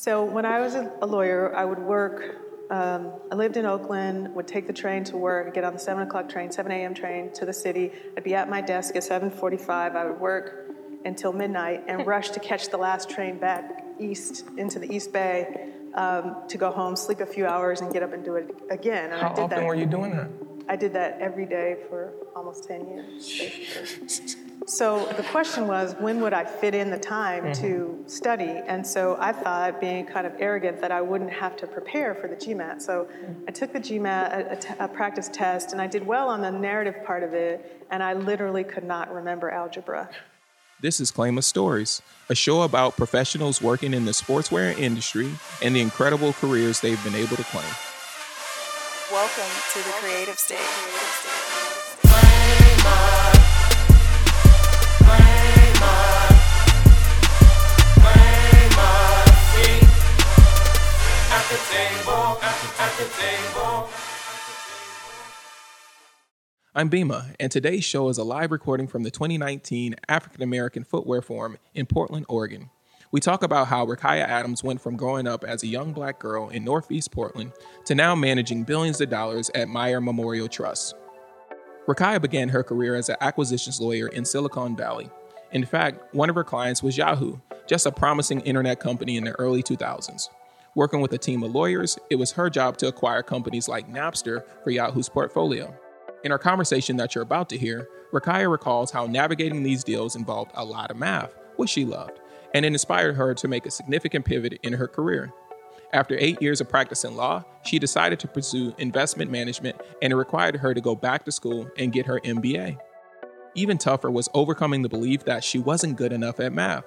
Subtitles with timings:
[0.00, 2.70] So when I was a lawyer, I would work.
[2.70, 4.34] Um, I lived in Oakland.
[4.34, 5.52] Would take the train to work.
[5.52, 6.94] Get on the seven o'clock train, seven a.m.
[6.94, 7.92] train to the city.
[8.16, 9.94] I'd be at my desk at seven forty-five.
[9.94, 10.70] I would work
[11.04, 15.68] until midnight and rush to catch the last train back east into the East Bay
[15.92, 19.12] um, to go home, sleep a few hours, and get up and do it again.
[19.12, 19.66] And How I did often that.
[19.66, 20.30] were you doing that?
[20.66, 24.34] I did that every day for almost 10 years.
[24.60, 24.76] Basically.
[24.76, 28.08] So the question was, when would I fit in the time to mm-hmm.
[28.08, 28.60] study?
[28.66, 32.28] And so I thought, being kind of arrogant, that I wouldn't have to prepare for
[32.28, 32.82] the GMAT.
[32.82, 33.44] So mm-hmm.
[33.48, 36.42] I took the GMAT, a, a t- a practice test, and I did well on
[36.42, 40.08] the narrative part of it, and I literally could not remember algebra.
[40.82, 42.00] This is Claim of Stories,
[42.30, 47.14] a show about professionals working in the sportswear industry and the incredible careers they've been
[47.14, 47.68] able to claim.
[49.12, 51.39] Welcome to the creative stage.
[66.72, 71.20] I'm Bima, and today's show is a live recording from the 2019 African American Footwear
[71.20, 72.70] Forum in Portland, Oregon.
[73.12, 76.48] We talk about how Rukaiyah Adams went from growing up as a young black girl
[76.48, 77.52] in Northeast Portland
[77.84, 80.94] to now managing billions of dollars at Meyer Memorial Trust.
[81.86, 85.10] Rukaiyah began her career as an acquisitions lawyer in Silicon Valley.
[85.52, 89.32] In fact, one of her clients was Yahoo, just a promising internet company in the
[89.32, 90.28] early 2000s.
[90.76, 94.44] Working with a team of lawyers, it was her job to acquire companies like Napster
[94.62, 95.74] for Yahoo's portfolio.
[96.22, 100.52] In our conversation that you're about to hear, Rukaiyah recalls how navigating these deals involved
[100.54, 102.20] a lot of math, which she loved,
[102.54, 105.32] and it inspired her to make a significant pivot in her career.
[105.92, 110.54] After eight years of practicing law, she decided to pursue investment management, and it required
[110.56, 112.78] her to go back to school and get her MBA.
[113.56, 116.84] Even tougher was overcoming the belief that she wasn't good enough at math,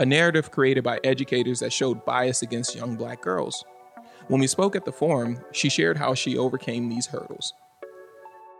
[0.00, 3.66] a narrative created by educators that showed bias against young black girls.
[4.28, 7.52] When we spoke at the forum, she shared how she overcame these hurdles.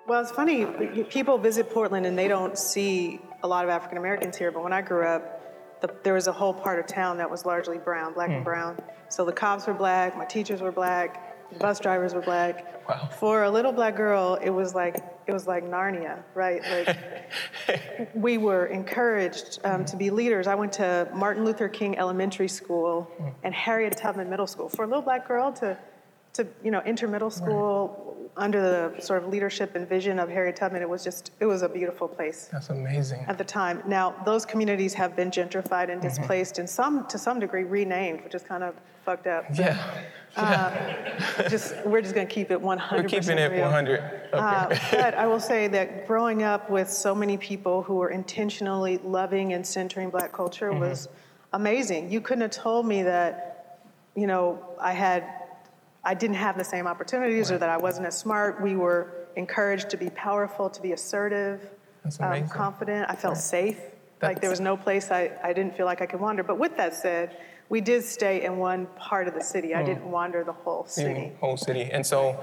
[0.07, 0.67] Well, it's funny,
[1.09, 4.75] people visit Portland and they don't see a lot of African Americans here, but when
[4.75, 8.13] I grew up, the, there was a whole part of town that was largely brown,
[8.13, 8.45] black and hmm.
[8.45, 8.79] brown.
[9.09, 12.87] So the cops were black, my teachers were black, the bus drivers were black.
[12.87, 13.09] Wow.
[13.19, 16.63] For a little black girl, it was like it was like Narnia, right?
[16.63, 20.47] Like we were encouraged um, to be leaders.
[20.47, 23.11] I went to Martin Luther King Elementary School
[23.43, 24.69] and Harriet Tubman Middle School.
[24.69, 25.79] For a little black girl to
[26.35, 30.55] to you know enter middle school under the sort of leadership and vision of Harriet
[30.57, 33.25] Tubman, it was just it was a beautiful place That's amazing.
[33.27, 33.83] at the time.
[33.87, 38.35] Now those communities have been gentrified and displaced, and some to some degree renamed, which
[38.35, 38.75] is kind of
[39.05, 39.45] fucked up.
[39.55, 39.77] Yeah.
[41.49, 43.03] Just we're just gonna keep it 100.
[43.03, 43.99] We're keeping it 100.
[43.99, 44.15] Okay.
[44.33, 48.99] Uh, but I will say that growing up with so many people who were intentionally
[48.99, 50.81] loving and centering Black culture Mm-hmm.
[50.81, 51.09] was
[51.53, 52.13] amazing.
[52.13, 53.81] You couldn't have told me that,
[54.15, 55.25] you know, I had,
[56.05, 58.61] I didn't have the same opportunities or that I wasn't as smart.
[58.61, 61.71] We were encouraged to be powerful, to be assertive,
[62.21, 63.11] um, confident.
[63.11, 63.79] I felt safe.
[64.23, 66.43] like there was no place I, I didn't feel like I could wander.
[66.43, 67.37] But with that said,
[67.69, 69.69] we did stay in one part of the city.
[69.69, 69.77] Mm.
[69.77, 71.21] I didn't wander the whole city.
[71.27, 71.83] in whole city.
[71.83, 72.43] And so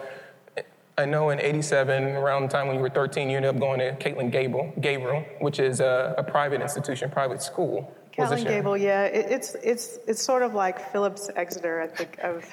[0.97, 3.79] I know in 87, around the time when you were 13, you ended up going
[3.79, 7.93] to Catlin Gabel, Gabriel, which is a, a private institution, private school.
[8.11, 8.43] Catlin.
[8.43, 12.45] Gabel, yeah, it, it's it's it's sort of like Phillips Exeter I think, of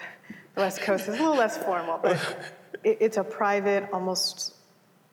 [0.54, 1.04] the West Coast.
[1.08, 2.16] is a little less formal, but
[2.84, 4.54] it, it's a private, almost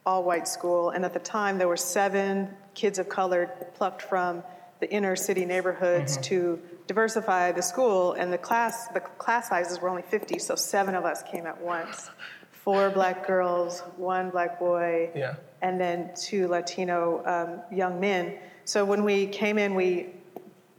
[0.06, 0.90] all-white school.
[0.90, 4.42] And at the time, there were seven kids of color plucked from
[4.80, 8.12] the inner city neighborhoods to diversify the school.
[8.14, 11.60] And the class the class sizes were only 50, so seven of us came at
[11.60, 12.10] once.
[12.50, 15.34] Four black girls, one black boy, Yeah.
[15.62, 18.38] and then two Latino um, young men.
[18.64, 20.10] So when we came in, we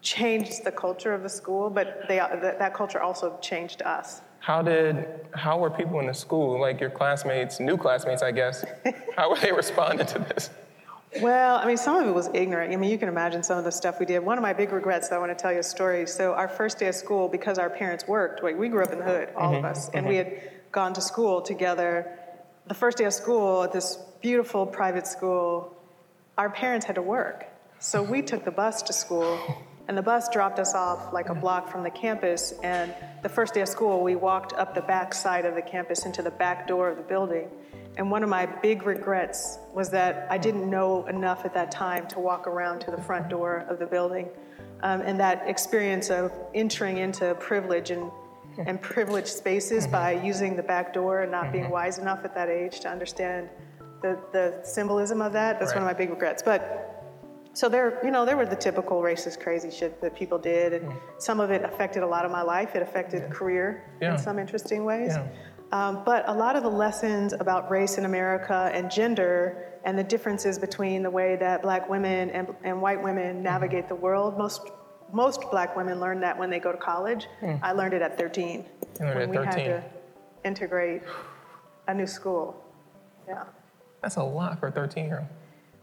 [0.01, 4.22] changed the culture of the school, but they, that, that culture also changed us.
[4.44, 8.66] How did, how were people in the school, like your classmates, new classmates, I guess,
[9.16, 10.50] how were they responding to this?
[11.22, 12.74] Well, I mean, some of it was ignorant.
[12.74, 14.20] I mean, you can imagine some of the stuff we did.
[14.20, 16.06] One of my big regrets, though, I want to tell you a story.
[16.08, 19.00] So, our first day of school, because our parents worked, like, we grew up in
[19.00, 20.07] the hood, all of mm-hmm, us, and mm-hmm.
[20.10, 22.19] we had gone to school together.
[22.68, 25.74] The first day of school at this beautiful private school,
[26.38, 27.45] our parents had to work.
[27.80, 29.40] So, we took the bus to school,
[29.88, 32.53] and the bus dropped us off like a block from the campus.
[32.63, 36.06] And the first day of school, we walked up the back side of the campus
[36.06, 37.50] into the back door of the building.
[37.97, 42.07] And one of my big regrets was that I didn't know enough at that time
[42.07, 44.30] to walk around to the front door of the building.
[44.81, 48.09] Um, and that experience of entering into privilege and,
[48.57, 52.50] and privileged spaces by using the back door and not being wise enough at that
[52.50, 53.50] age to understand
[54.01, 56.44] the, the symbolism of that, that's one of my big regrets.
[56.44, 56.93] But
[57.54, 60.92] So there, you know, there were the typical racist, crazy shit that people did, and
[60.92, 60.98] hmm.
[61.20, 62.76] some of it affected a lot of my life.
[62.76, 64.14] It affected career Yeah.
[64.14, 65.14] in some interesting ways.
[65.16, 65.28] Yeah.
[65.72, 70.04] Um, but a lot of the lessons about race in America and gender and the
[70.04, 73.44] differences between the way that black women and, and white women hmm.
[73.44, 74.62] navigate the world, most,
[75.12, 77.28] most black women learn that when they go to college.
[77.40, 77.56] Hmm.
[77.62, 78.66] I learned it at 13.
[79.00, 79.46] You when at we 13.
[79.46, 79.84] had to
[80.44, 81.04] integrate
[81.88, 82.64] a new school.
[83.28, 83.44] Yeah.
[84.02, 85.28] That's a lot for a 13 year old.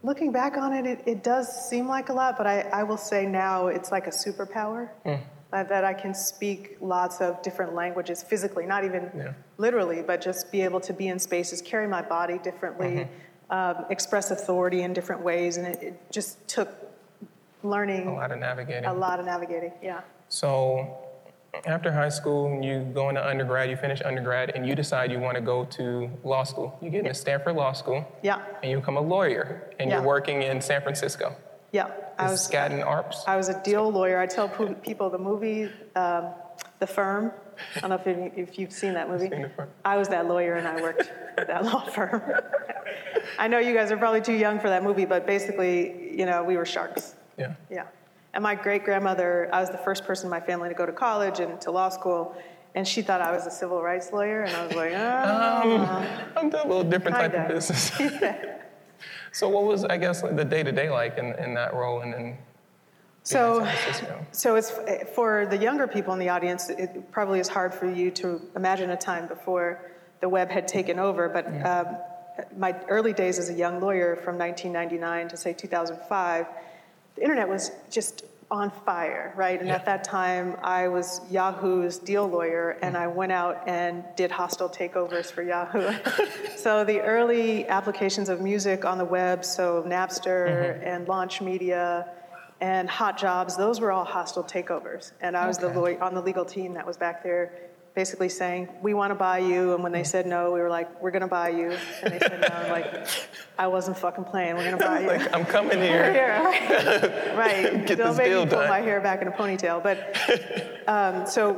[0.02, 2.96] Looking back on it, it, it does seem like a lot, but I, I will
[2.96, 5.18] say now it's like a superpower uh,
[5.64, 9.32] that I can speak lots of different languages physically, not even Yeah.
[9.58, 13.08] literally, but just be able to be in spaces, carry my body differently,
[13.50, 16.68] um, express authority in different ways, and it, it just took
[17.62, 18.86] learning A lot of navigating.
[18.86, 19.72] a lot of navigating.
[19.82, 20.00] Yeah.
[20.30, 20.96] So
[21.66, 25.34] after high school, you go into undergrad, you finish undergrad, and you decide you want
[25.36, 26.78] to go to law school.
[26.80, 28.40] You get into Stanford Law School, Yeah.
[28.62, 29.96] and you become a lawyer, and Yeah.
[29.96, 31.34] you're working in San Francisco.
[31.72, 31.86] Yeah.
[32.18, 33.24] I was Skadden Arps.
[33.26, 34.18] I was a deal lawyer.
[34.18, 36.34] I tell people the movie, um,
[36.78, 37.32] The Firm.
[37.76, 39.28] I don't know if, you, if you've seen that movie.
[39.28, 39.50] seen.
[39.84, 42.22] I was that lawyer and I worked at that law firm.
[43.38, 46.42] I know you guys are probably too young for that movie, but basically, you know,
[46.42, 47.16] we were sharks.
[47.38, 47.52] Yeah.
[47.70, 47.84] Yeah.
[48.32, 50.92] And my great grandmother, I was the first person in my family to go to
[50.92, 52.36] college and to law school,
[52.74, 56.30] and she thought I was a civil rights lawyer, and I was like, oh.
[56.36, 57.90] I'm doing a little different type of business.
[59.32, 62.14] so what was, I guess, the day to day like in, in that role and
[62.14, 62.38] then
[63.22, 63.68] So,
[64.30, 64.70] so it's
[65.14, 66.70] for the younger people in the audience.
[66.70, 69.90] It probably is hard for you to imagine a time before
[70.20, 71.28] the web had taken over.
[71.28, 71.96] But um,
[72.56, 76.46] my early days as a young lawyer, from 1999 to say 2005,
[77.16, 79.60] the internet was just on fire, right?
[79.60, 79.76] And Yeah.
[79.76, 82.96] at that time, I was Yahoo's deal lawyer, and.
[82.96, 85.92] I went out and did hostile takeovers for Yahoo.
[86.56, 90.84] so the early applications of music on the web, so Napster Mm-hmm.
[90.84, 92.08] and Launch Media
[92.60, 95.12] and Hot Jobs, those were all hostile takeovers.
[95.20, 97.52] And I was the lawyer on the legal team that was back there
[97.94, 99.74] basically saying, we want to buy you.
[99.74, 101.76] And when they said no, we were like, we're going to buy you.
[102.02, 102.54] And they said no.
[102.54, 103.08] I'm like,
[103.58, 104.54] I wasn't fucking playing.
[104.56, 105.06] We're going to buy you.
[105.08, 106.12] Like, I'm coming here.
[106.14, 107.36] Yeah, right.
[107.36, 107.86] right.
[107.86, 109.82] Get Don't this make deal me pull my hair back in a ponytail.
[109.82, 110.16] But
[110.88, 111.54] um, so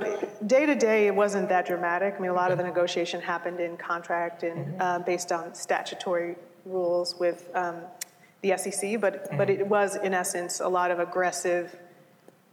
[0.46, 2.14] day to day, it wasn't that dramatic.
[2.16, 4.80] I mean, a lot of the negotiation happened in contract and Mm-hmm.
[4.80, 7.76] uh, based on statutory rules with um,
[8.42, 9.00] the SEC.
[9.00, 9.60] But but Mm-hmm.
[9.60, 11.76] it was in essence a lot of aggressive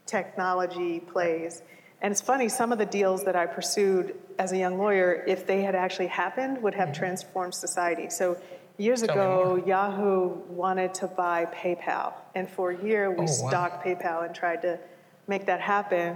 [0.05, 1.61] technology plays.
[2.01, 5.45] And it's funny, some of the deals that I pursued as a young lawyer, if
[5.45, 8.09] they had actually happened, would have transformed society.
[8.09, 8.37] So
[8.77, 9.13] years Mm-hmm.
[9.13, 12.13] Tell ago, Yahoo wanted to buy PayPal.
[12.35, 13.25] And for a year, we Oh, wow.
[13.49, 14.79] stalked PayPal and tried to
[15.27, 16.15] make that happen.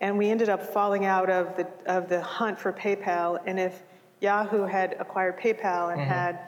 [0.00, 3.38] And we ended up falling out of the, of the hunt for PayPal.
[3.46, 3.80] And if
[4.20, 6.10] Yahoo had acquired PayPal and Mm-hmm.
[6.10, 6.40] had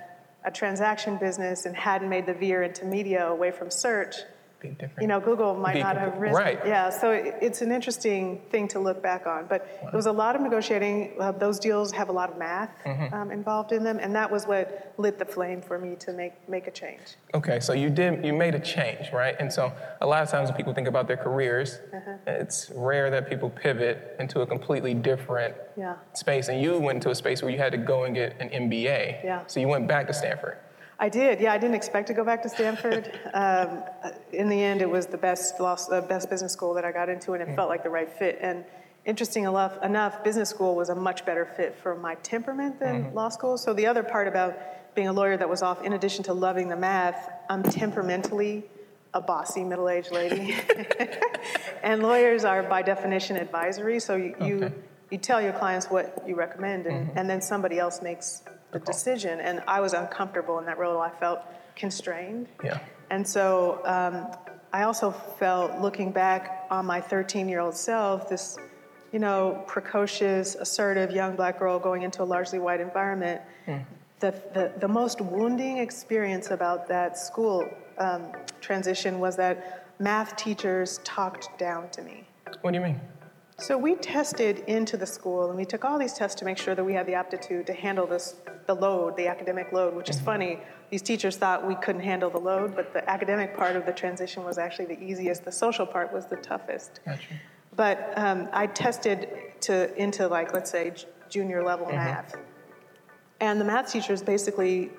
[0.44, 4.16] a transaction business and hadn't made the veer into media away from search,
[4.62, 5.02] Be different.
[5.02, 6.36] you know, Google might Be not have risen.
[6.36, 6.60] right.
[6.64, 9.46] Yeah, so it, it's an interesting thing to look back on.
[9.48, 11.14] But it was a lot of negotiating.
[11.18, 13.14] Uh, those deals have a lot of math Mm-hmm.
[13.14, 16.32] um, involved in them, and that was what lit the flame for me to make
[16.48, 17.00] make a change.
[17.34, 19.34] Okay, so you did you made a change, right?
[19.40, 22.12] And so a lot of times when people think about their careers, Uh-huh.
[22.26, 25.96] it's rare that people pivot into a completely different Yeah.
[26.12, 26.48] space.
[26.48, 29.24] And you went into a space where you had to go and get an MBA.
[29.24, 29.42] Yeah.
[29.48, 30.56] So you went back to Stanford.
[31.02, 31.40] I did.
[31.40, 33.18] Yeah, I didn't expect to go back to Stanford.
[33.34, 33.82] um,
[34.32, 37.08] in the end, it was the best law, uh, best business school that I got
[37.08, 38.38] into, and it felt like the right fit.
[38.40, 38.64] And
[39.04, 43.30] interesting enough, enough, business school was a much better fit for my temperament than law
[43.30, 43.58] school.
[43.58, 44.54] So the other part about
[44.94, 48.62] being a lawyer that was off, in addition to loving the math, I'm temperamentally
[49.12, 50.54] a bossy middle-aged lady,
[51.82, 53.98] and lawyers are by definition advisory.
[53.98, 54.36] So you.
[54.40, 54.74] you Okay.
[55.10, 59.40] you tell your clients what you recommend, and, and then somebody else makes the decision.
[59.40, 61.00] And I was uncomfortable in that role.
[61.00, 61.40] I felt
[61.76, 62.48] constrained.
[62.64, 62.80] Yeah.
[63.10, 64.26] And so um,
[64.72, 68.58] I also felt, looking back on my 13 year old self, this,
[69.12, 73.40] you know, precocious, assertive young black girl going into a largely white environment.
[74.20, 81.00] The, the, the most wounding experience about that school um, transition was that math teachers
[81.02, 82.26] talked down to me.
[82.60, 83.00] What do you mean?
[83.62, 86.74] So we tested into the school, and we took all these tests to make sure
[86.74, 88.34] that we had the aptitude to handle this,
[88.66, 89.94] the load, the academic load.
[89.94, 90.58] Which is funny.
[90.90, 94.42] These teachers thought we couldn't handle the load, but the academic part of the transition
[94.42, 95.44] was actually the easiest.
[95.44, 96.98] The social part was the toughest.
[97.04, 97.22] Gotcha.
[97.76, 99.28] But um, I tested
[99.60, 102.34] to into like let's say j- junior level math,
[103.40, 104.90] and the math teachers basically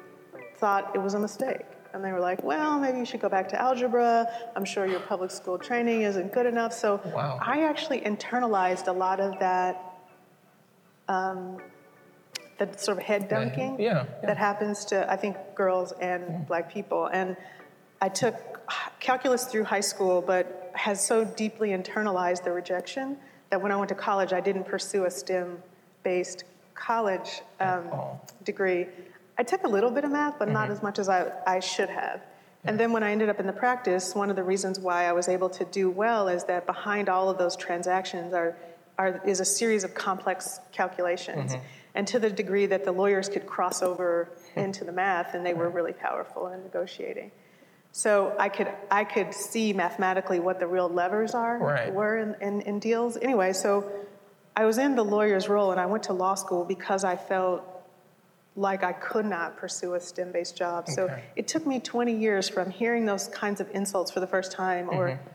[0.55, 1.65] thought it was a mistake.
[1.93, 4.27] And they were like, well, maybe you should go back to algebra.
[4.55, 6.73] I'm sure your public school training isn't good enough.
[6.73, 7.39] So Wow.
[7.39, 9.99] I actually internalized a lot of that,
[11.07, 11.57] um,
[12.57, 14.25] that sort of head dunking yeah, yeah.
[14.25, 17.07] that happens to, I think, girls and black people.
[17.13, 17.37] And
[18.01, 18.35] I took
[18.99, 23.17] calculus through high school, but has so deeply internalized the rejection
[23.51, 25.61] that when I went to college, I didn't pursue a STEM
[26.01, 27.87] based college um,
[28.43, 28.87] degree.
[29.37, 30.73] I took a little bit of math, but not mm-hmm.
[30.73, 32.21] as much as I, I should have.
[32.65, 35.11] And then when I ended up in the practice, one of the reasons why I
[35.11, 38.55] was able to do well is that behind all of those transactions are,
[38.97, 41.53] are is a series of complex calculations.
[41.53, 41.65] Mm-hmm.
[41.95, 44.59] And to the degree that the lawyers could cross over mm-hmm.
[44.61, 47.31] into the math, and they were really powerful in negotiating.
[47.91, 51.93] So I could I could see mathematically what the real levers are Right.
[51.93, 53.17] were in, in, in deals.
[53.17, 53.91] Anyway, so
[54.55, 57.63] I was in the lawyer's role, and I went to law school because I felt
[58.55, 60.87] like I could not pursue a STEM-based job.
[60.87, 64.51] So it took me 20 years from hearing those kinds of insults for the first
[64.51, 65.29] time, or Mm-hmm.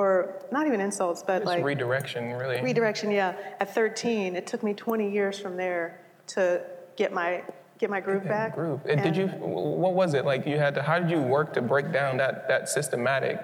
[0.00, 2.62] or not even insults, but It's like redirection, really.
[2.62, 3.10] redirection.
[3.10, 6.62] Yeah, at 13, it took me 20 years from there to
[6.96, 7.42] get my
[7.78, 8.54] get my groove back.
[8.54, 8.86] Group.
[8.88, 9.26] And did you?
[9.26, 10.46] What was it like?
[10.46, 10.82] You had to.
[10.82, 13.40] How did you work to break down that that systematic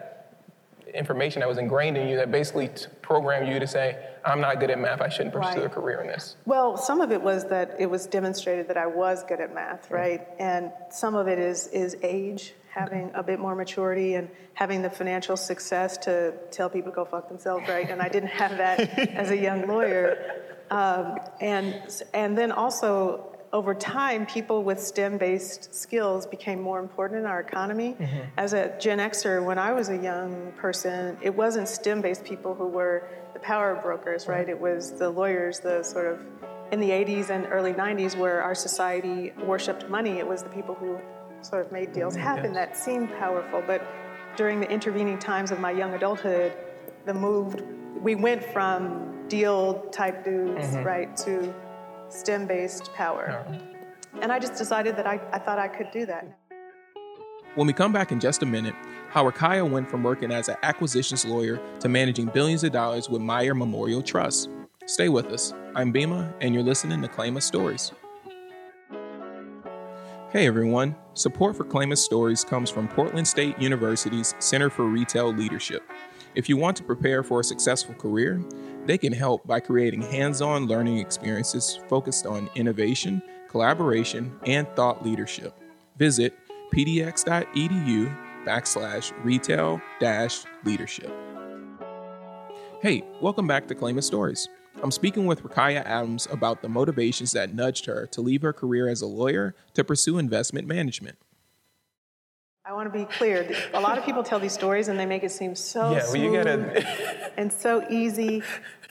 [0.94, 4.60] information that was ingrained in you that basically t- programmed you to say, "I'm not
[4.60, 5.00] good at math.
[5.00, 8.06] I shouldn't pursue a career in this." Well, some of it was that it was
[8.06, 10.26] demonstrated that I was good at math, right?
[10.38, 14.90] And some of it is is age, having a bit more maturity and having the
[14.90, 17.88] financial success to tell people to go fuck themselves, right?
[17.90, 18.80] And I didn't have that
[19.10, 20.44] as a young lawyer.
[20.70, 21.80] Um, and
[22.12, 27.96] and then also over time, people with STEM-based skills became more important in our economy.
[27.98, 28.20] Mm-hmm.
[28.36, 32.66] As a Gen Xer, when I was a young person, it wasn't STEM-based people who
[32.66, 34.42] were the power brokers, right?
[34.42, 34.50] Mm-hmm.
[34.50, 36.20] It was the lawyers, the sort of
[36.72, 40.18] in the 80s and early 90s, where our society worshipped money.
[40.18, 40.98] It was the people who
[41.40, 42.22] sort of made deals mm-hmm.
[42.22, 43.62] happen that seemed powerful.
[43.66, 43.82] But
[44.36, 46.52] during the intervening times of my young adulthood,
[47.06, 47.62] the move
[48.02, 51.54] we went from deal type dudes, right, to
[52.08, 53.44] STEM based power.
[54.20, 56.38] And I just decided that I, I thought I could do that.
[57.54, 58.74] When we come back in just a minute,
[59.08, 63.20] how Rukaiyah went from working as an acquisitions lawyer to managing billions of dollars with
[63.20, 64.50] Meyer Memorial Trust.
[64.86, 65.52] Stay with us.
[65.74, 67.92] I'm Bima, and you're listening to Claimant Stories.
[70.30, 75.82] Hey everyone, support for Claimant Stories comes from Portland State University's Center for Retail Leadership.
[76.38, 78.40] If you want to prepare for a successful career,
[78.86, 85.04] they can help by creating hands on learning experiences focused on innovation, collaboration, and thought
[85.04, 85.52] leadership.
[85.96, 86.38] Visit
[86.72, 88.16] pdx.edu
[88.46, 91.10] backslash retail dash leadership.
[92.82, 94.48] Hey, welcome back to Claimant Stories.
[94.80, 98.88] I'm speaking with Rukaiyah Adams about the motivations that nudged her to leave her career
[98.88, 101.18] as a lawyer to pursue investment management.
[102.68, 103.50] I want to be clear.
[103.72, 106.16] A lot of people tell these stories and they make it seem so Yeah, well,
[106.16, 107.32] you gotta.
[107.38, 108.42] and so easy.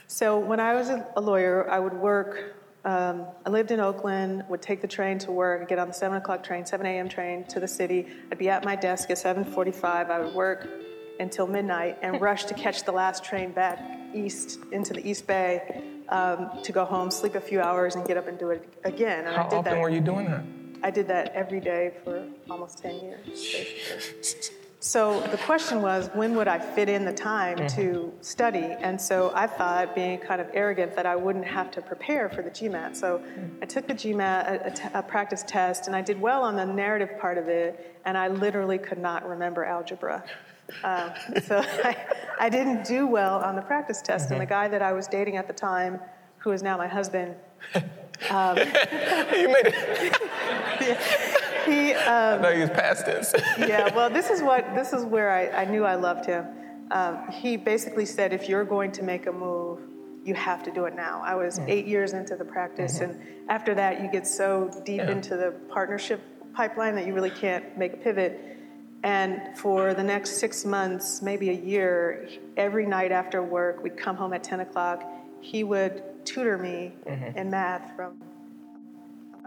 [0.08, 2.56] So when I was a a lawyer, I would work.
[2.86, 4.46] Um, I lived in Oakland.
[4.50, 5.70] Would take the train to work.
[5.70, 7.08] Get on the seven o'clock train, seven a.m.
[7.08, 8.08] train to the city.
[8.32, 10.10] I'd be at my desk at seven forty-five.
[10.10, 10.68] I would work
[11.20, 13.78] until midnight and rush to catch the last train back
[14.12, 18.18] east into the East Bay um, to go home, sleep a few hours, and get
[18.18, 19.28] up and do it again.
[19.28, 19.82] And How I did often that.
[19.82, 20.44] were you doing that?
[20.84, 24.58] I did that every day for almost 10 years, basically.
[24.80, 28.22] So the question was, when would I fit in the time to mm-hmm.
[28.22, 28.76] study?
[28.80, 32.44] And so I thought, being kind of arrogant, that I wouldn't have to prepare for
[32.44, 32.96] the GMAT.
[32.96, 33.50] So mm.
[33.62, 36.56] I took the GMAT, a, a t- a practice test, and I did well on
[36.56, 40.24] the narrative part of it, and I literally could not remember algebra.
[40.84, 41.12] Um,
[41.44, 41.98] so I,
[42.40, 44.54] I didn't do well on the practice test, and the mm-hmm.
[44.54, 46.00] guy that I was dating at the time,
[46.38, 47.36] who is now my husband,
[48.30, 49.76] Um, you made it.
[51.66, 53.34] he, um, I thought you was past tense.
[53.60, 56.46] yeah, well, this is what this is where I, I knew I loved him.
[56.92, 59.80] Um, he basically said, if you're going to make a move,
[60.24, 61.22] you have to do it now.
[61.24, 61.70] I was mm.
[61.70, 63.12] eight years into the practice, mm-hmm.
[63.12, 65.12] and after that, you get so deep Yeah.
[65.12, 66.22] into the partnership
[66.54, 68.58] pipeline that you really can't make a pivot.
[69.04, 74.16] And for the next six months, maybe a year, every night after work, we'd come
[74.16, 75.04] home at 10 o'clock.
[75.40, 77.38] He would tutor me mm-hmm.
[77.38, 78.22] in math from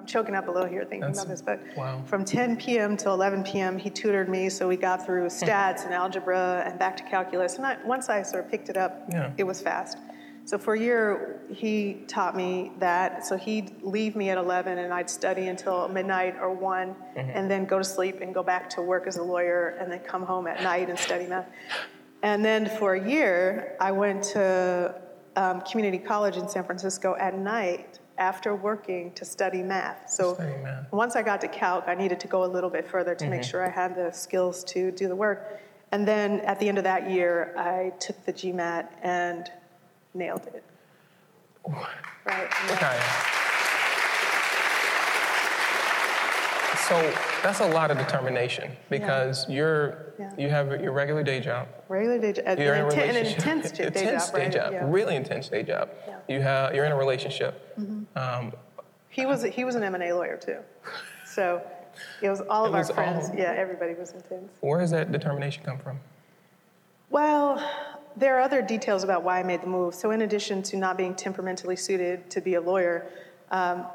[0.00, 2.02] I'm choking up a little here thinking That's- about this, but wow.
[2.06, 2.96] from 10 p.m.
[2.96, 4.48] till 11 p.m., he tutored me.
[4.48, 7.56] So we got through stats and algebra and back to calculus.
[7.56, 9.32] And I, once I sort of picked it up, Yeah.
[9.36, 9.98] it was fast.
[10.46, 13.26] So for a year, he taught me that.
[13.26, 17.30] So he'd leave me at 11 and I'd study until midnight or 1 mm-hmm.
[17.34, 20.00] and then go to sleep and go back to work as a lawyer and then
[20.00, 21.46] come home at night and study math.
[22.22, 24.94] And then for a year, I went to
[25.40, 30.10] um, community college in San Francisco at night after working to study math.
[30.10, 30.92] So Study math.
[30.92, 33.42] once I got to calc, I needed to go a little bit further to make
[33.42, 35.60] sure I had the skills to do the work.
[35.92, 39.50] And then at the end of that year, I took the GMAT and
[40.12, 40.62] nailed it.
[41.66, 42.48] Right.
[42.66, 42.74] yeah.
[42.74, 43.39] Okay.
[46.90, 46.96] So
[47.44, 50.32] that's a lot of determination because you're Yeah.
[50.36, 51.68] you have your regular day job.
[51.88, 54.52] Regular day job, You're in a an, inten- an intense day intense job, day right?
[54.52, 54.84] job, Yeah.
[54.90, 55.88] really intense day job.
[56.08, 56.16] Yeah.
[56.26, 57.54] You have you're in a relationship.
[58.16, 58.52] Um,
[59.08, 60.58] He was he was an M and A lawyer too,
[61.24, 61.62] so
[62.22, 63.30] it was all of It our friends.
[63.30, 64.50] all- Yeah, everybody was intense.
[64.60, 66.00] where does that determination come from?
[67.08, 67.62] Well,
[68.16, 69.94] there are other details about why I made the move.
[69.94, 73.06] So, in addition to not being temperamentally suited to be a lawyer,
[73.52, 73.86] um,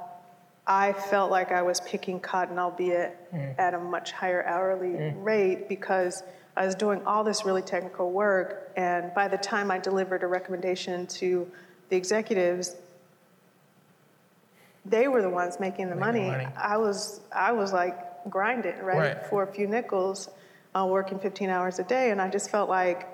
[0.68, 3.16] I felt like I was picking cotton, albeit
[3.58, 6.24] at a much higher hourly rate, because
[6.58, 8.72] I was doing all this really technical work.
[8.76, 11.50] And by the time I delivered a recommendation to
[11.90, 12.76] the executives,
[14.86, 16.44] they were the ones making the Making money.
[16.44, 16.48] money.
[16.58, 19.26] I was, I was like grinding, right, Right.
[19.30, 20.30] for a few nickels,
[20.76, 23.08] uh, working 15 hours a day, and I just felt like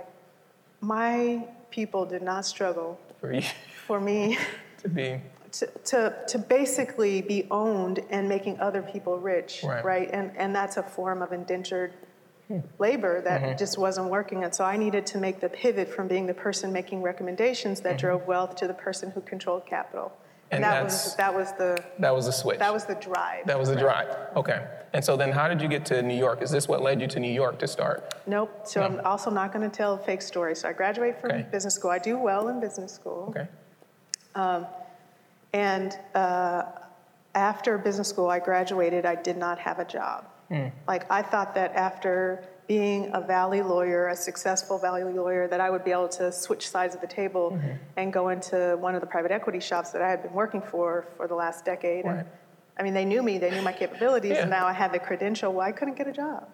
[0.82, 3.44] my people did not struggle For you
[3.88, 4.38] for me
[4.84, 5.22] to be
[5.54, 10.10] to, to, to basically be owned and making other people rich, Right.
[10.12, 11.94] And, and that's a form of indentured
[12.80, 13.58] labor that Mm-hmm.
[13.58, 14.44] just wasn't working.
[14.44, 17.98] And so I needed to make the pivot from being the person making recommendations that
[17.98, 20.12] drove wealth to the person who controlled capital.
[20.52, 20.64] And, Mm-hmm.
[20.64, 22.60] And that was that was the that was the switch.
[22.60, 23.48] that was the drive.
[23.48, 24.10] that was the drive.
[24.36, 24.68] Okay.
[24.92, 26.42] And so then how did you get to New York?
[26.42, 28.16] Is this what led you to New York to start?
[28.28, 28.52] Nope.
[28.66, 30.54] So I'm also not going to tell a fake story.
[30.58, 31.46] So I graduate from Okay.
[31.50, 31.92] business school.
[31.92, 33.28] I do well in business school.
[33.30, 33.48] Okay.
[35.54, 36.64] And uh,
[37.36, 40.26] after business school, I graduated, I did not have a job.
[40.86, 45.70] Like, I thought that after being a Valley lawyer, a successful Valley lawyer, that I
[45.70, 47.58] would be able to switch sides of the table
[47.96, 51.08] and go into one of the private equity shops that I had been working for
[51.16, 52.04] for the last decade.
[52.04, 52.26] And, Right.
[52.78, 54.42] I mean, they knew me, they knew my capabilities, Yeah.
[54.42, 55.54] and now I had the credential.
[55.54, 56.48] Well, I couldn't get a job.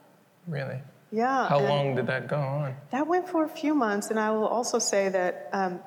[0.47, 0.79] Really?
[1.11, 1.47] Yeah.
[1.47, 2.75] How long did that go on?
[2.91, 5.79] that went for a few months, and I will also say that um,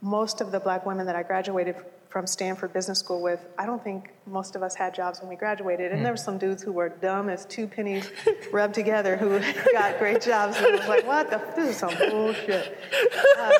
[0.00, 1.76] most of the black women that I graduated
[2.12, 5.34] from Stanford Business School with, I don't think most of us had jobs when we
[5.36, 5.92] graduated.
[5.92, 8.10] And there were some dudes who were dumb as two pennies
[8.52, 9.40] rubbed together who
[9.72, 12.78] got great jobs, and I was like, what the, this is some bullshit.
[13.38, 13.50] Uh,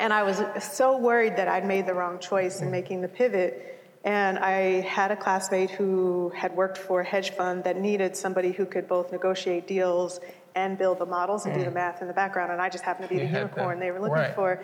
[0.00, 3.68] and I was so worried that I'd made the wrong choice in making the pivot.
[4.04, 8.50] And I had a classmate who had worked for a hedge fund that needed somebody
[8.50, 10.18] who could both negotiate deals
[10.56, 12.50] and build the models and do the math in the background.
[12.50, 13.84] And I just happened to be You the unicorn that.
[13.84, 14.34] they were looking Right.
[14.34, 14.60] for.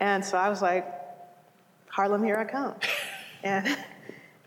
[0.00, 0.84] And so I was like,
[1.94, 2.74] Harlem, here I come.
[3.44, 3.78] and,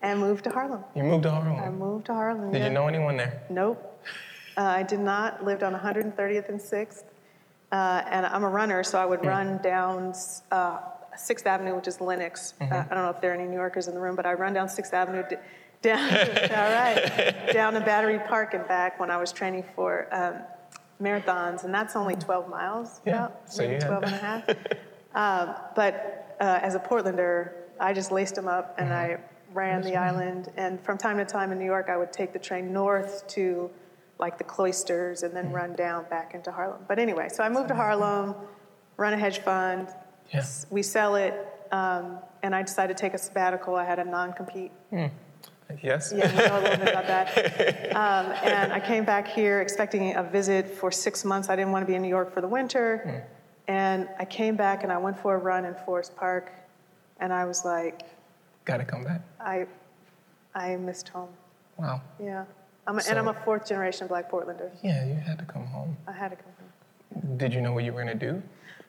[0.02, 0.84] and moved to Harlem.
[0.94, 1.58] You moved to Harlem?
[1.58, 2.52] I moved to Harlem.
[2.52, 2.68] Did yeah.
[2.68, 3.42] you know anyone there?
[3.50, 4.04] Nope.
[4.58, 5.46] Uh, I did not.
[5.46, 7.04] Lived on 130th and 6th.
[7.72, 10.14] Uh, and I'm a runner, so I would run down
[10.52, 10.80] uh,
[11.16, 12.54] 6th Avenue, which is Lenox.
[12.60, 14.34] Uh, I don't know if there are any New Yorkers in the room, but I
[14.34, 15.38] run down 6th Avenue d-
[15.82, 20.42] down, all right, down to Battery Park and back when I was training for um,
[21.02, 24.18] marathons, and that's only 12 miles, Yeah, about, so maybe you had 12 and a
[24.18, 24.50] half.
[25.16, 29.20] Um, but uh, as a Portlander, I just laced them up and I
[29.54, 30.52] ran the island.
[30.58, 33.70] And from time to time in New York, I would take the train north to
[34.20, 36.84] like the cloisters and then run down back into Harlem.
[36.88, 38.36] But anyway, so I moved to Harlem,
[38.98, 39.90] run a hedge fund.
[40.34, 40.46] Yeah.
[40.70, 41.34] We sell it,
[41.72, 43.76] um, and I decided to take a sabbatical.
[43.76, 44.72] I had a non-compete.
[45.82, 46.14] Yes?
[46.16, 47.88] Yeah, you know a little bit about that.
[47.98, 51.50] Um, and I came back here expecting a visit for six months.
[51.50, 53.26] I didn't want to be in New York for the winter.
[53.68, 56.52] And I came back and I went for a run in Forest Park.
[57.20, 58.04] And I was like,
[58.66, 59.22] Got to come back.
[59.40, 59.66] I,
[60.54, 61.30] I missed home.
[61.78, 62.02] Wow.
[62.22, 62.46] Yeah.
[62.86, 64.72] I'm a, and I'm a fourth generation Black Portlander.
[64.84, 65.98] Yeah, you had to come home.
[66.08, 67.38] I had to come home.
[67.38, 68.42] Did you know what you were going to do?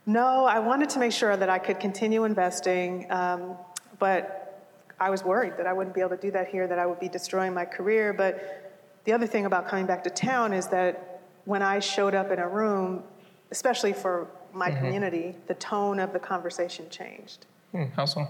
[0.06, 3.56] No, I wanted to make sure that I could continue investing, um,
[3.98, 4.64] but
[5.00, 7.00] I was worried that I wouldn't be able to do that here, that I would
[7.00, 8.12] be destroying my career.
[8.12, 12.30] But the other thing about coming back to town is that when I showed up
[12.30, 13.02] in a room,
[13.50, 17.46] especially for my community, the tone of the conversation changed.
[17.72, 18.26] Hmm, how so?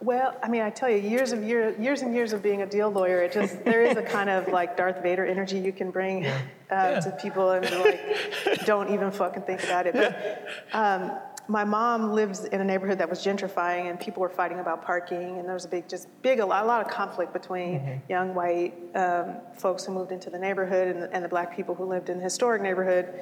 [0.00, 2.66] Well, I mean, I tell you, years of year, years and years of being a
[2.66, 5.90] deal lawyer, it just there is a kind of like Darth Vader energy you can
[5.90, 7.00] bring uh, Yeah.
[7.00, 9.94] to people, and like, don't even fucking think about it.
[9.94, 14.60] But um, my mom lives in a neighborhood that was gentrifying, and people were fighting
[14.60, 17.32] about parking, and there was a big, just big, a lot, a lot of conflict
[17.32, 21.56] between young white um, folks who moved into the neighborhood and the, and the black
[21.56, 23.12] people who lived in the historic neighborhood.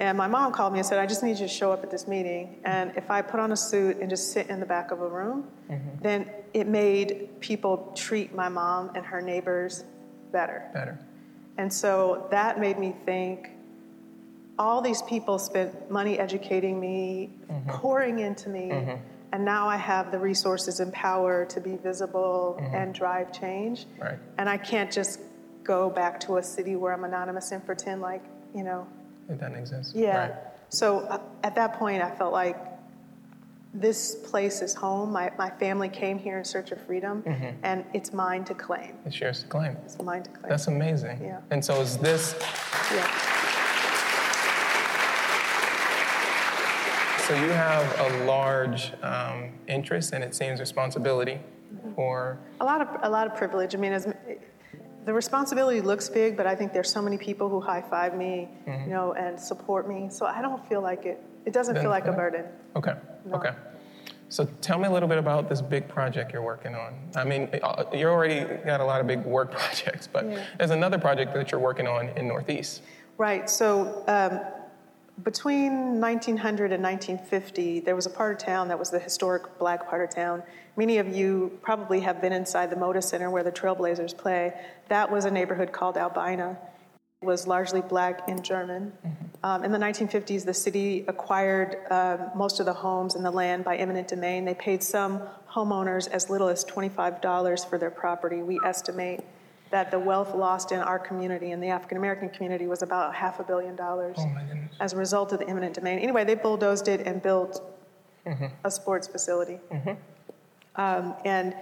[0.00, 1.90] And my mom called me and said, I just need you to show up at
[1.90, 2.60] this meeting.
[2.64, 5.08] And if I put on a suit and just sit in the back of a
[5.08, 6.02] room, mm-hmm.
[6.02, 9.84] then it made people treat my mom and her neighbors
[10.30, 10.70] better.
[10.72, 10.98] Better.
[11.56, 13.50] And so that made me think
[14.56, 17.70] all these people spent money educating me, mm-hmm.
[17.70, 19.02] pouring into me, mm-hmm.
[19.32, 23.86] and now I have the resources and power to be visible and drive change.
[23.98, 24.18] Right.
[24.36, 25.20] And I can't just
[25.64, 28.86] go back to a city where I'm anonymous and pretend like, you know,
[29.28, 29.94] It doesn't exist.
[29.94, 30.16] yeah.
[30.18, 30.34] Right.
[30.70, 32.56] So uh, at that point, I felt like
[33.74, 35.12] this place is home.
[35.12, 37.56] My, my family came here in search of freedom, Mm-hmm.
[37.62, 38.94] and it's mine to claim.
[39.04, 39.76] It's yours to claim.
[39.84, 40.48] It's mine to claim.
[40.48, 41.20] That's amazing.
[41.22, 41.40] Yeah.
[41.50, 42.34] And so is this,
[42.92, 43.06] yeah.
[47.26, 51.38] so you have a large um, interest and it seems responsibility
[51.94, 53.74] for, A lot of a lot of privilege.
[53.74, 54.06] I mean, as,
[55.08, 58.46] the responsibility looks big, but I think there's so many people who high five me,
[58.66, 58.84] Mm-hmm.
[58.84, 60.08] you know, and support me.
[60.10, 61.18] So I don't feel like it.
[61.46, 62.44] It doesn't feel like a burden.
[62.76, 62.94] okay,
[63.32, 63.52] okay.
[64.28, 66.92] So tell me a little bit about this big project you're working on.
[67.16, 70.44] I mean, uh, you already got a lot of big work projects, but Yeah.
[70.58, 72.82] there's another project that you're working on in Northeast.
[73.16, 73.48] Right.
[73.48, 74.40] So um,
[75.24, 79.88] between 1900 and 1950, there was a part of town that was the historic black
[79.88, 80.42] part of town.
[80.76, 84.52] Many of you probably have been inside the Moda Center where the Trailblazers play.
[84.88, 86.56] That was a neighborhood called Albina.
[87.20, 88.92] It was largely black and German.
[89.42, 93.64] Um, in the 1950s, the city acquired um, most of the homes and the land
[93.64, 94.44] by eminent domain.
[94.44, 98.42] They paid some homeowners as little as $25 for their property.
[98.42, 99.20] We estimate
[99.70, 103.38] that the wealth lost in our community, in the African American community, was about half
[103.40, 104.28] a billion dollars Oh
[104.80, 105.98] as a result of the eminent domain.
[105.98, 107.62] Anyway, they bulldozed it and built
[108.26, 108.46] Mm-hmm.
[108.64, 109.58] a sports facility.
[110.76, 111.54] Um, and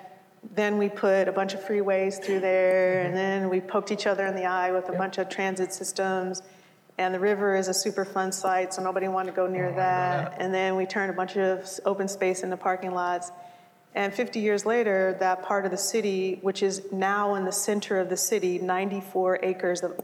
[0.55, 4.27] then we put a bunch of freeways through there, and then we poked each other
[4.27, 6.43] in the eye with a bunch of transit systems.
[6.99, 10.37] And the river is a super fun site, so nobody wanted to go near that.
[10.41, 13.31] And then we turned a bunch of open space into parking lots.
[13.97, 17.99] And 50 years later, that part of the city, which is now in the center
[17.99, 19.99] of the city, 94 acres of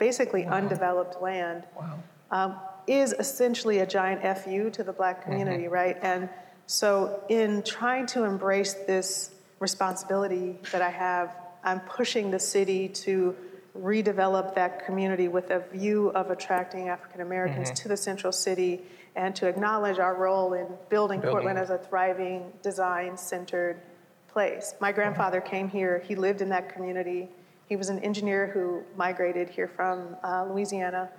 [0.00, 1.98] basically undeveloped land, Wow.
[2.32, 2.56] um,
[2.88, 5.96] is essentially a giant FU to the black community, right?
[6.02, 6.28] And
[6.66, 9.30] so, in trying to embrace this
[9.60, 11.30] responsibility that I have,
[11.62, 13.36] I'm pushing the city to
[13.78, 18.82] redevelop that community with a view of attracting African Americans to the central city
[19.16, 21.30] and to acknowledge our role in building, Building.
[21.30, 23.80] Portland as a thriving, design centered
[24.28, 24.74] place.
[24.80, 27.28] My grandfather came here, he lived in that community.
[27.66, 31.10] He was an engineer who migrated here from uh, Louisiana.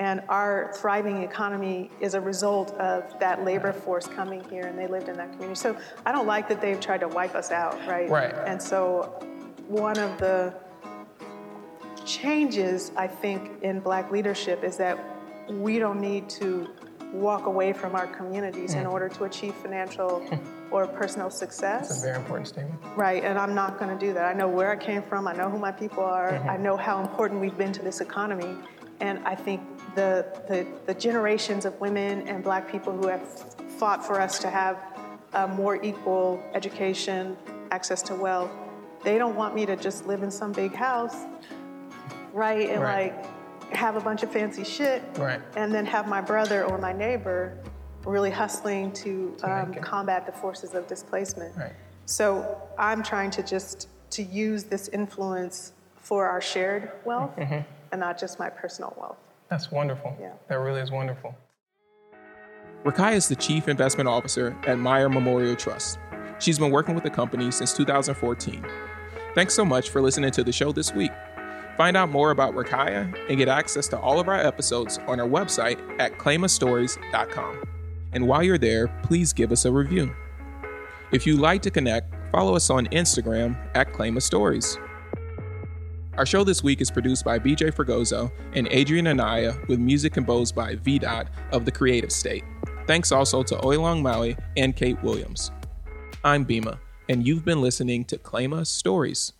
[0.00, 4.88] And our thriving economy is a result of that labor force coming here, and they
[4.88, 5.54] lived in that community.
[5.54, 8.08] So I don't like that they've tried to wipe us out, right?
[8.08, 8.34] Right.
[8.34, 9.02] And so
[9.68, 10.52] one of the
[12.04, 14.98] changes, I think, in black leadership is that
[15.48, 16.68] we don't need to
[17.14, 18.92] walk away from our communities in mm.
[18.92, 20.22] order to achieve financial
[20.70, 21.88] or personal success.
[21.88, 22.80] That's a very important statement.
[22.96, 24.24] Right, and I'm not going to do that.
[24.24, 25.28] I know where I came from.
[25.28, 26.32] I know who my people are.
[26.32, 26.50] Mm-hmm.
[26.50, 28.56] I know how important we've been to this economy,
[29.00, 29.62] and I think
[29.94, 33.22] the, the the generations of women and Black people who have
[33.78, 34.78] fought for us to have
[35.34, 37.36] a more equal education,
[37.70, 38.50] access to wealth,
[39.04, 41.16] they don't want me to just live in some big house,
[42.32, 43.14] right, and Right.
[43.14, 43.33] like
[43.74, 45.40] have a bunch of fancy shit, Right.
[45.56, 47.56] and then have my brother or my neighbor
[48.04, 51.56] really hustling to, um, combat the forces of displacement.
[51.56, 51.72] Right.
[52.06, 57.64] So I'm trying to just to use this influence for our shared wealth and
[58.00, 59.16] not just my personal wealth.
[59.48, 60.14] That's wonderful.
[60.20, 60.32] Yeah.
[60.48, 61.34] That really is wonderful.
[62.84, 65.98] Rakai is the Chief Investment Officer at Meyer Memorial Trust.
[66.38, 68.64] She's been working with the company since 2014.
[69.34, 71.10] Thanks so much for listening to the show this week.
[71.76, 75.26] Find out more about Rukaiyah and get access to all of our episodes on our
[75.26, 77.62] website at claimastories.com.
[78.12, 80.14] And while you're there, please give us a review.
[81.10, 84.78] If you'd like to connect, follow us on Instagram at Claim a Stories.
[86.16, 90.54] Our show this week is produced by BJ Fragoso and Adrian Anaya with music composed
[90.54, 92.44] by VDOT of The Creative State.
[92.86, 95.50] Thanks also to Oilong Maui and Kate Williams.
[96.22, 99.32] I'm Bima, and you've been listening to Claima Stories.